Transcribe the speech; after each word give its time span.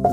Einen 0.00 0.08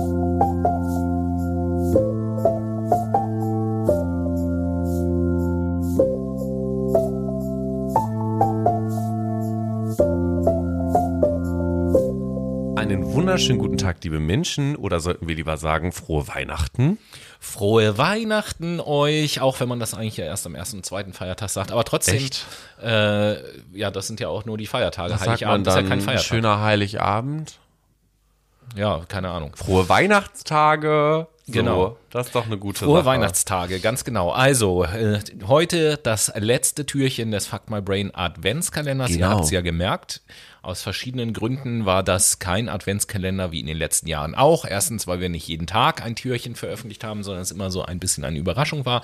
wunderschönen 13.13 13.59
guten 13.59 13.77
Tag, 13.77 14.03
liebe 14.03 14.19
Menschen, 14.19 14.75
oder 14.75 14.99
sollten 14.99 15.29
wir 15.29 15.35
lieber 15.35 15.55
sagen, 15.55 15.93
frohe 15.93 16.27
Weihnachten? 16.27 16.97
Frohe 17.39 17.97
Weihnachten 17.97 18.81
euch, 18.81 19.39
auch 19.39 19.61
wenn 19.61 19.69
man 19.69 19.79
das 19.79 19.93
eigentlich 19.93 20.17
ja 20.17 20.25
erst 20.25 20.45
am 20.45 20.55
ersten 20.55 20.77
und 20.77 20.85
zweiten 20.85 21.13
Feiertag 21.13 21.49
sagt. 21.49 21.71
Aber 21.71 21.85
trotzdem, 21.85 22.17
Echt? 22.17 22.45
Äh, 22.83 23.37
ja, 23.71 23.89
das 23.89 24.07
sind 24.07 24.19
ja 24.19 24.27
auch 24.27 24.43
nur 24.43 24.57
die 24.57 24.67
Feiertage. 24.67 25.13
Was 25.13 25.23
sagt 25.23 25.41
man 25.43 25.61
ist 25.61 25.67
ja 25.67 25.75
dann? 25.75 25.87
kein 25.87 26.01
Feiertag. 26.01 26.25
Schöner 26.25 26.59
Heiligabend? 26.59 27.59
Ja, 28.77 29.01
keine 29.07 29.29
Ahnung. 29.29 29.55
Frohe 29.55 29.89
Weihnachtstage? 29.89 31.25
Genau. 31.47 31.81
So, 31.89 31.97
das 32.09 32.27
ist 32.27 32.35
doch 32.35 32.45
eine 32.45 32.57
gute 32.57 32.79
Frohe 32.83 32.97
Sache. 32.97 33.05
Weihnachtstage, 33.05 33.79
ganz 33.79 34.03
genau. 34.03 34.31
Also, 34.31 34.83
äh, 34.83 35.19
heute 35.47 35.97
das 35.97 36.31
letzte 36.35 36.85
Türchen 36.85 37.31
des 37.31 37.47
Fuck 37.47 37.69
My 37.69 37.81
Brain 37.81 38.13
Adventskalenders. 38.13 39.11
Ihr 39.11 39.17
Genau. 39.17 39.29
habt 39.29 39.45
es 39.45 39.51
ja 39.51 39.61
gemerkt. 39.61 40.21
Aus 40.63 40.81
verschiedenen 40.81 41.31
Gründen 41.31 41.85
war 41.85 42.03
das 42.03 42.39
kein 42.39 42.67
Adventskalender 42.67 43.53
wie 43.53 43.61
in 43.61 43.67
den 43.67 43.77
letzten 43.77 44.07
Jahren 44.09 44.35
auch. 44.35 44.65
Erstens, 44.65 45.07
weil 45.07 45.21
wir 45.21 45.29
nicht 45.29 45.47
jeden 45.47 45.65
Tag 45.65 46.03
ein 46.03 46.17
Türchen 46.17 46.55
veröffentlicht 46.55 47.05
haben, 47.05 47.23
sondern 47.23 47.41
es 47.43 47.51
immer 47.51 47.71
so 47.71 47.83
ein 47.85 47.99
bisschen 47.99 48.25
eine 48.25 48.37
Überraschung 48.37 48.85
war. 48.85 49.01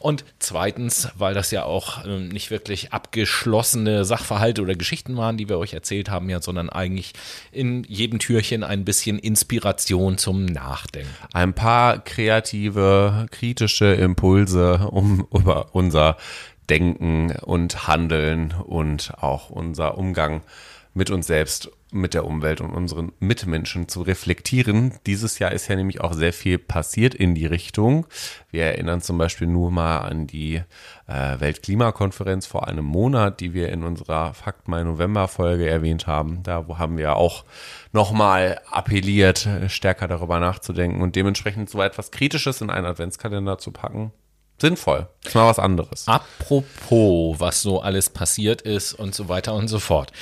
Und 0.00 0.24
zweitens, 0.40 1.10
weil 1.14 1.32
das 1.34 1.52
ja 1.52 1.62
auch 1.64 2.04
ähm, 2.04 2.28
nicht 2.30 2.50
wirklich 2.50 2.92
abgeschlossene 2.92 4.04
Sachverhalte 4.04 4.62
oder 4.62 4.74
Geschichten 4.74 5.16
waren, 5.16 5.36
die 5.36 5.48
wir 5.48 5.58
euch 5.58 5.72
erzählt 5.74 6.10
haben, 6.10 6.28
ja, 6.30 6.42
sondern 6.42 6.68
eigentlich 6.68 7.12
in 7.52 7.84
jedem 7.84 8.18
Türchen 8.18 8.64
ein 8.64 8.84
bisschen 8.84 9.20
Inspiration 9.20 10.18
zum 10.18 10.44
Nachdenken. 10.46 11.08
Ein 11.32 11.54
paar 11.54 11.83
kreative, 11.92 13.26
kritische 13.30 13.92
Impulse, 13.94 14.88
um 14.90 15.26
über 15.32 15.74
unser 15.74 16.16
Denken 16.68 17.32
und 17.42 17.86
Handeln 17.86 18.52
und 18.52 19.12
auch 19.20 19.50
unser 19.50 19.98
Umgang 19.98 20.42
mit 20.94 21.10
uns 21.10 21.26
selbst, 21.26 21.70
mit 21.94 22.12
der 22.12 22.24
Umwelt 22.24 22.60
und 22.60 22.70
unseren 22.70 23.12
Mitmenschen 23.20 23.88
zu 23.88 24.02
reflektieren. 24.02 24.94
Dieses 25.06 25.38
Jahr 25.38 25.52
ist 25.52 25.68
ja 25.68 25.76
nämlich 25.76 26.00
auch 26.00 26.12
sehr 26.12 26.32
viel 26.32 26.58
passiert 26.58 27.14
in 27.14 27.34
die 27.34 27.46
Richtung. 27.46 28.06
Wir 28.50 28.64
erinnern 28.64 29.00
zum 29.00 29.16
Beispiel 29.16 29.46
nur 29.46 29.70
mal 29.70 29.98
an 29.98 30.26
die 30.26 30.62
äh, 31.06 31.40
Weltklimakonferenz 31.40 32.46
vor 32.46 32.66
einem 32.68 32.84
Monat, 32.84 33.40
die 33.40 33.54
wir 33.54 33.70
in 33.70 33.84
unserer 33.84 34.34
Fakt 34.34 34.68
Mai 34.68 34.82
November 34.82 35.28
Folge 35.28 35.68
erwähnt 35.68 36.06
haben. 36.06 36.42
Da 36.42 36.66
haben 36.78 36.98
wir 36.98 37.16
auch 37.16 37.44
nochmal 37.92 38.60
appelliert, 38.70 39.48
stärker 39.68 40.08
darüber 40.08 40.40
nachzudenken 40.40 41.00
und 41.00 41.16
dementsprechend 41.16 41.70
so 41.70 41.80
etwas 41.80 42.10
Kritisches 42.10 42.60
in 42.60 42.70
einen 42.70 42.86
Adventskalender 42.86 43.58
zu 43.58 43.70
packen. 43.70 44.12
Sinnvoll. 44.58 45.08
Ist 45.24 45.34
mal 45.34 45.46
was 45.46 45.58
anderes. 45.58 46.06
Apropos, 46.06 47.40
was 47.40 47.60
so 47.62 47.80
alles 47.80 48.08
passiert 48.08 48.62
ist 48.62 48.94
und 48.94 49.14
so 49.14 49.28
weiter 49.28 49.54
und 49.54 49.68
so 49.68 49.78
fort. 49.78 50.12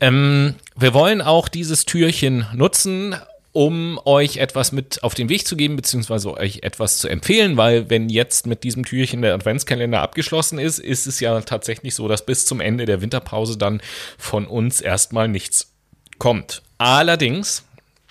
Ähm, 0.00 0.54
wir 0.76 0.94
wollen 0.94 1.20
auch 1.20 1.48
dieses 1.48 1.84
Türchen 1.84 2.46
nutzen, 2.54 3.16
um 3.52 4.00
euch 4.06 4.38
etwas 4.38 4.72
mit 4.72 5.02
auf 5.02 5.14
den 5.14 5.28
Weg 5.28 5.46
zu 5.46 5.56
geben, 5.56 5.76
beziehungsweise 5.76 6.32
euch 6.34 6.60
etwas 6.62 6.98
zu 6.98 7.08
empfehlen, 7.08 7.58
weil 7.58 7.90
wenn 7.90 8.08
jetzt 8.08 8.46
mit 8.46 8.64
diesem 8.64 8.84
Türchen 8.84 9.20
der 9.20 9.34
Adventskalender 9.34 10.00
abgeschlossen 10.00 10.58
ist, 10.58 10.78
ist 10.78 11.06
es 11.06 11.20
ja 11.20 11.38
tatsächlich 11.42 11.94
so, 11.94 12.08
dass 12.08 12.24
bis 12.24 12.46
zum 12.46 12.60
Ende 12.60 12.86
der 12.86 13.02
Winterpause 13.02 13.58
dann 13.58 13.82
von 14.16 14.46
uns 14.46 14.80
erstmal 14.80 15.28
nichts 15.28 15.74
kommt. 16.18 16.62
Allerdings 16.78 17.64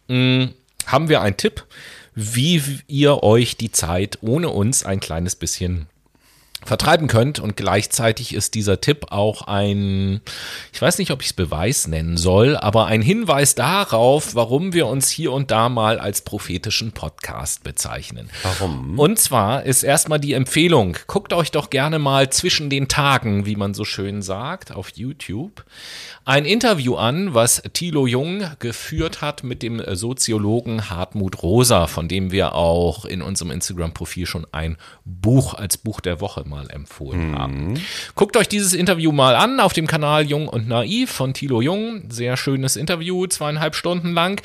mh, 0.08 0.49
haben 0.86 1.09
wir 1.09 1.22
einen 1.22 1.38
Tipp, 1.38 1.66
wie 2.16 2.62
ihr 2.88 3.23
euch 3.23 3.58
die 3.58 3.72
Zeit 3.72 4.20
ohne 4.22 4.50
uns 4.50 4.86
ein 4.86 5.00
kleines 5.00 5.36
bisschen 5.36 5.88
vertreiben 6.66 7.08
könnt. 7.08 7.40
Und 7.40 7.58
gleichzeitig 7.58 8.33
ist 8.33 8.54
dieser 8.55 8.82
Tipp 8.82 9.08
auch 9.10 9.44
ein, 9.44 10.22
ich 10.72 10.82
weiß 10.82 10.98
nicht, 10.98 11.11
ob 11.11 11.22
ich 11.22 11.27
es 11.27 11.33
Beweis 11.33 11.88
nennen 11.88 12.17
soll, 12.17 12.55
aber 12.58 12.86
ein 12.86 13.02
Hinweis 13.02 13.55
darauf, 13.55 14.36
warum 14.36 14.73
wir 14.73 14.88
uns 14.88 15.10
hier 15.10 15.32
und 15.32 15.52
da 15.52 15.70
mal 15.70 15.99
als 15.99 16.22
prophetischen 16.22 16.92
Podcast 16.92 17.64
bezeichnen. 17.64 18.30
Warum? 18.44 18.99
Und 18.99 19.20
zwar 19.20 19.64
ist 19.64 19.83
erstmal 19.83 20.20
die 20.20 20.33
Empfehlung, 20.33 20.98
guckt 21.08 21.33
euch 21.33 21.52
doch 21.52 21.70
gerne 21.70 21.99
mal 21.99 22.30
zwischen 22.30 22.70
den 22.70 22.88
Tagen, 22.88 23.45
wie 23.45 23.55
man 23.55 23.73
so 23.73 23.86
schön 23.86 24.22
sagt, 24.22 24.72
auf 24.72 24.89
YouTube, 24.95 25.64
ein 26.23 26.45
Interview 26.45 26.95
an, 26.95 27.33
was 27.33 27.64
Thilo 27.73 28.05
Jung 28.05 28.43
geführt 28.60 29.22
hat 29.22 29.43
mit 29.43 29.64
dem 29.64 29.82
Soziologen 29.95 30.89
Hartmut 30.89 31.42
Rosa, 31.42 31.88
von 31.88 32.08
dem 32.08 32.32
wir 32.32 32.54
auch 32.54 33.05
in 33.05 33.23
unserem 33.23 33.49
Instagram-Profil 33.52 34.28
schon 34.28 34.45
ein 34.52 34.78
Buch 35.04 35.55
als 35.55 35.78
Buch 35.78 35.99
der 35.99 36.22
Woche 36.22 36.43
mal 36.52 36.70
empfohlen 36.70 37.36
haben. 37.36 37.82
Guckt 38.14 38.38
euch 38.38 38.48
dieses 38.48 38.73
Interview 38.73 39.12
mal 39.12 39.36
an 39.36 39.60
auf 39.60 39.73
dem 39.73 39.88
Kanal 39.88 40.26
Jung 40.26 40.48
und 40.48 40.67
Naiv 40.67 41.10
von 41.10 41.34
Thilo 41.34 41.62
Jung. 41.62 42.04
Sehr 42.10 42.38
schönes 42.38 42.76
Interview, 42.76 43.26
zweieinhalb 43.26 43.73
Stunden 43.73 44.14
lang. 44.14 44.42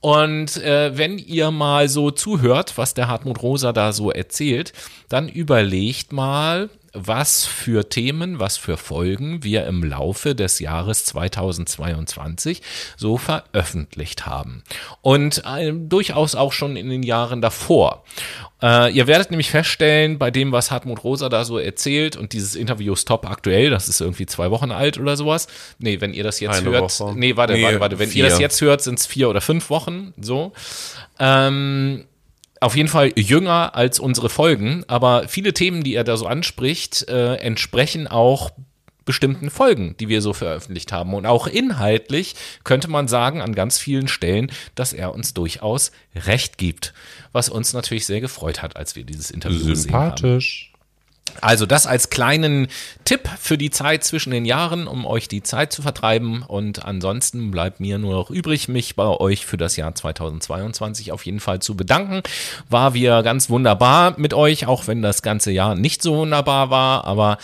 Und 0.00 0.56
äh, 0.56 0.96
wenn 0.96 1.18
ihr 1.18 1.50
mal 1.50 1.88
so 1.88 2.10
zuhört, 2.10 2.78
was 2.78 2.94
der 2.94 3.06
Hartmut 3.08 3.42
Rosa 3.42 3.72
da 3.72 3.92
so 3.92 4.10
erzählt, 4.10 4.72
dann 5.08 5.28
überlegt 5.28 6.12
mal, 6.12 6.70
was 6.92 7.46
für 7.46 7.88
Themen, 7.88 8.38
was 8.40 8.56
für 8.56 8.76
Folgen 8.76 9.42
wir 9.44 9.66
im 9.66 9.84
Laufe 9.84 10.34
des 10.34 10.58
Jahres 10.58 11.04
2022 11.04 12.62
so 12.96 13.16
veröffentlicht 13.16 14.26
haben. 14.26 14.62
Und 15.02 15.42
äh, 15.46 15.72
durchaus 15.72 16.34
auch 16.34 16.52
schon 16.52 16.76
in 16.76 16.88
den 16.88 17.02
Jahren 17.02 17.40
davor. 17.40 18.04
Äh, 18.62 18.92
ihr 18.92 19.06
werdet 19.06 19.30
nämlich 19.30 19.50
feststellen, 19.50 20.18
bei 20.18 20.30
dem, 20.30 20.52
was 20.52 20.70
Hartmut 20.70 21.02
Rosa 21.04 21.28
da 21.28 21.44
so 21.44 21.58
erzählt, 21.58 22.16
und 22.16 22.32
dieses 22.32 22.54
Interview 22.54 22.92
ist 22.92 23.08
top 23.08 23.28
aktuell, 23.28 23.70
das 23.70 23.88
ist 23.88 24.00
irgendwie 24.00 24.26
zwei 24.26 24.50
Wochen 24.50 24.70
alt 24.70 24.98
oder 24.98 25.16
sowas. 25.16 25.46
Nee, 25.78 26.00
wenn 26.00 26.12
ihr 26.12 26.24
das 26.24 26.40
jetzt 26.40 26.58
Eine 26.58 26.70
hört. 26.70 27.00
Woche. 27.00 27.14
Nee, 27.16 27.36
warte, 27.36 27.54
Nee, 27.54 27.62
warte, 27.62 27.80
warte. 27.80 27.98
Wenn 27.98 28.10
vier. 28.10 28.24
ihr 28.24 28.30
das 28.30 28.38
jetzt 28.38 28.60
hört, 28.60 28.82
sind 28.82 28.98
es 28.98 29.06
vier 29.06 29.30
oder 29.30 29.40
fünf 29.40 29.70
Wochen. 29.70 30.12
So. 30.20 30.52
Ähm, 31.18 32.04
auf 32.60 32.76
jeden 32.76 32.88
Fall 32.88 33.12
jünger 33.16 33.74
als 33.74 33.98
unsere 33.98 34.28
Folgen, 34.28 34.84
aber 34.86 35.28
viele 35.28 35.54
Themen, 35.54 35.82
die 35.82 35.94
er 35.94 36.04
da 36.04 36.16
so 36.16 36.26
anspricht, 36.26 37.08
äh, 37.08 37.36
entsprechen 37.36 38.06
auch 38.06 38.50
bestimmten 39.06 39.50
Folgen, 39.50 39.96
die 39.98 40.08
wir 40.08 40.22
so 40.22 40.32
veröffentlicht 40.32 40.92
haben. 40.92 41.14
Und 41.14 41.26
auch 41.26 41.46
inhaltlich 41.46 42.34
könnte 42.62 42.88
man 42.88 43.08
sagen 43.08 43.40
an 43.40 43.54
ganz 43.54 43.78
vielen 43.78 44.08
Stellen, 44.08 44.52
dass 44.74 44.92
er 44.92 45.14
uns 45.14 45.34
durchaus 45.34 45.90
recht 46.14 46.58
gibt. 46.58 46.92
Was 47.32 47.48
uns 47.48 47.72
natürlich 47.72 48.06
sehr 48.06 48.20
gefreut 48.20 48.62
hat, 48.62 48.76
als 48.76 48.94
wir 48.94 49.04
dieses 49.04 49.30
Interview 49.30 49.66
gesehen 49.66 49.92
haben. 49.92 50.16
Sympathisch. 50.16 50.69
Also 51.40 51.66
das 51.66 51.86
als 51.86 52.10
kleinen 52.10 52.68
Tipp 53.04 53.28
für 53.38 53.58
die 53.58 53.70
Zeit 53.70 54.04
zwischen 54.04 54.30
den 54.30 54.44
Jahren, 54.44 54.86
um 54.86 55.06
euch 55.06 55.28
die 55.28 55.42
Zeit 55.42 55.72
zu 55.72 55.82
vertreiben. 55.82 56.42
Und 56.42 56.84
ansonsten 56.84 57.50
bleibt 57.50 57.80
mir 57.80 57.98
nur 57.98 58.14
noch 58.14 58.30
übrig, 58.30 58.68
mich 58.68 58.96
bei 58.96 59.06
euch 59.06 59.46
für 59.46 59.56
das 59.56 59.76
Jahr 59.76 59.94
2022 59.94 61.12
auf 61.12 61.26
jeden 61.26 61.40
Fall 61.40 61.60
zu 61.60 61.76
bedanken. 61.76 62.22
War 62.68 62.94
wir 62.94 63.22
ganz 63.22 63.50
wunderbar 63.50 64.14
mit 64.18 64.34
euch, 64.34 64.66
auch 64.66 64.86
wenn 64.86 65.02
das 65.02 65.22
ganze 65.22 65.50
Jahr 65.50 65.74
nicht 65.74 66.02
so 66.02 66.16
wunderbar 66.16 66.70
war, 66.70 67.04
aber 67.04 67.38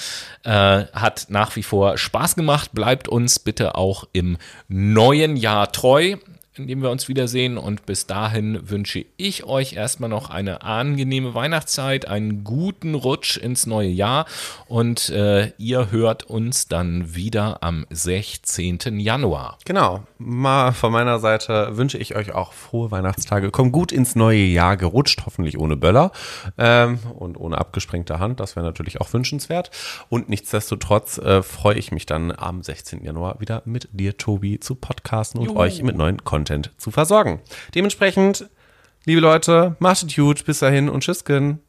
äh, 0.44 0.84
hat 0.92 1.26
nach 1.28 1.56
wie 1.56 1.62
vor 1.62 1.98
Spaß 1.98 2.36
gemacht. 2.36 2.70
Bleibt 2.72 3.08
uns 3.08 3.38
bitte 3.38 3.75
auch 3.75 4.04
im 4.12 4.38
neuen 4.69 5.36
Jahr 5.36 5.72
treu 5.72 6.16
in 6.59 6.67
dem 6.67 6.83
wir 6.83 6.91
uns 6.91 7.09
wiedersehen. 7.09 7.59
Und 7.59 7.87
bis 7.87 8.06
dahin 8.06 8.69
wünsche 8.69 9.05
ich 9.17 9.44
euch 9.44 9.75
erstmal 9.75 10.11
noch 10.11 10.31
eine 10.31 10.62
angenehme 10.62 11.34
Weihnachtszeit, 11.34 12.09
einen 12.09 12.44
guten 12.44 12.94
Rutsch 12.94 13.37
ins 13.37 13.67
neue 13.67 13.89
Jahr. 13.89 14.27
Und 14.67 15.11
äh, 15.11 15.53
ihr 15.59 15.91
hört 15.91 16.25
uns 16.25 16.69
dann 16.69 17.15
wieder 17.15 17.62
am 17.62 17.87
16. 17.91 18.99
Januar. 18.99 19.59
Genau. 19.65 20.05
Mal 20.19 20.72
von 20.72 20.93
meiner 20.93 21.19
Seite 21.19 21.77
wünsche 21.77 21.99
ich 21.99 22.17
euch 22.17 22.33
auch 22.33 22.53
frohe 22.53 22.91
Weihnachtstage. 22.91 23.50
Kommt 23.50 23.73
gut 23.73 23.93
ins 23.93 24.17
neue 24.17 24.44
Jahr 24.44 24.76
gerutscht, 24.76 25.23
hoffentlich 25.26 25.59
ohne 25.59 25.76
Böller 25.76 26.12
ähm, 26.59 26.99
und 27.14 27.37
ohne 27.37 27.59
abgesprengte 27.59 28.19
Hand. 28.19 28.41
Das 28.41 28.56
wäre 28.56 28.64
natürlich 28.64 29.00
auch 29.00 29.12
wünschenswert. 29.12 29.70
Und 30.09 30.29
nichtsdestotrotz 30.29 31.19
äh, 31.19 31.43
freue 31.43 31.76
ich 31.76 31.93
mich 31.93 32.06
dann 32.06 32.32
am 32.32 32.62
16. 32.62 33.05
Januar 33.05 33.41
wieder 33.41 33.62
mit 33.64 33.88
dir, 33.93 34.17
Tobi, 34.17 34.61
zu 34.61 34.75
podcasten 34.75 35.41
und 35.41 35.47
Juhu. 35.49 35.59
euch 35.59 35.82
mit 35.82 35.97
neuen 35.97 36.25
Content 36.46 36.70
zu 36.78 36.90
versorgen. 36.90 37.40
Dementsprechend, 37.75 38.48
liebe 39.04 39.20
Leute, 39.20 39.76
macht 39.81 40.04
es 40.04 40.14
gut. 40.14 40.44
Bis 40.44 40.60
dahin 40.60 40.88
und 40.88 41.02
tschüssken. 41.02 41.60